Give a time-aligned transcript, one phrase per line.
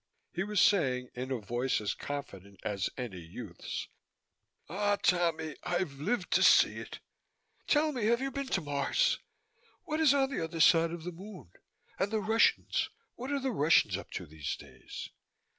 [0.33, 3.87] He was saying, in a voice as confident as any youth's,
[4.67, 7.01] "Ah, Tommy, I've lived to see it!
[7.67, 9.19] Tell me, have you been to Mars?
[9.83, 11.51] What is on the other side of the Moon?
[11.99, 15.09] And the Russians what are the Russians up to these days?"